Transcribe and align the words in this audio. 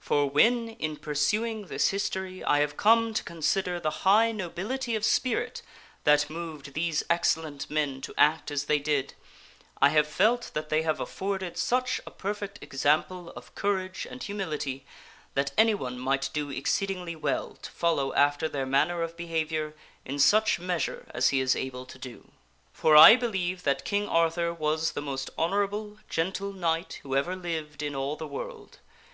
For 0.00 0.28
when, 0.28 0.68
in 0.68 0.98
pursuing 0.98 1.68
this 1.68 1.88
history, 1.88 2.44
I 2.44 2.58
have 2.60 2.76
come 2.76 3.14
to 3.14 3.24
consider 3.24 3.80
the 3.80 3.88
high 4.04 4.32
nobility 4.32 4.94
of 4.94 5.02
spirit 5.02 5.62
that 6.04 6.28
moved 6.28 6.74
these 6.74 7.02
excellent 7.08 7.70
men 7.70 8.02
to 8.02 8.12
act 8.18 8.50
as 8.50 8.64
they 8.64 8.78
did, 8.80 9.14
I 9.80 9.88
have 9.88 10.06
felt 10.06 10.50
that 10.52 10.68
they 10.68 10.82
have 10.82 11.00
afforded 11.00 11.56
such 11.56 12.02
a 12.06 12.10
perfect 12.10 12.58
example 12.62 13.32
oj 13.34 13.54
courage 13.54 14.06
and 14.10 14.22
humility 14.22 14.84
that 15.32 15.52
anyone 15.56 15.98
might 15.98 16.28
do 16.34 16.50
exceedingly 16.50 17.16
well 17.16 17.54
to 17.62 17.70
follow 17.70 18.12
after 18.12 18.46
their 18.46 18.66
manner 18.66 19.00
of 19.00 19.16
behavior 19.16 19.74
in 20.04 20.18
such 20.18 20.58
measure 20.60 21.06
as 21.14 21.30
he 21.30 21.40
is 21.40 21.56
able 21.56 21.86
to 21.86 21.98
do. 21.98 22.30
For 22.74 22.94
I 22.94 23.16
believe 23.16 23.62
that 23.62 23.86
King 23.86 24.06
Arthur 24.06 24.52
was 24.52 24.92
the 24.92 25.00
most 25.00 25.30
honorable, 25.38 25.96
gentle 26.10 26.52
Knight 26.52 27.00
who 27.04 27.16
ever 27.16 27.34
lived 27.34 27.82
in 27.82 27.94
all 27.94 28.16
the 28.16 28.28
world. 28.28 28.80